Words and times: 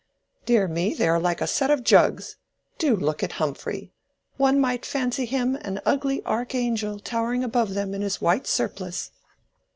Dear 0.47 0.67
me, 0.67 0.95
they 0.95 1.07
are 1.07 1.19
like 1.19 1.41
a 1.41 1.45
set 1.45 1.69
of 1.69 1.83
jugs! 1.83 2.37
Do 2.79 2.95
look 2.95 3.21
at 3.21 3.33
Humphrey: 3.33 3.93
one 4.35 4.59
might 4.59 4.83
fancy 4.83 5.25
him 5.25 5.55
an 5.57 5.79
ugly 5.85 6.25
archangel 6.25 6.97
towering 6.97 7.43
above 7.43 7.75
them 7.75 7.93
in 7.93 8.01
his 8.01 8.19
white 8.19 8.47
surplice." 8.47 9.11